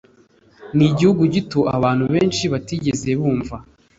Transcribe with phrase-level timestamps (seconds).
[0.75, 3.55] Ni igihugu gito abantu benshi batigeze bumva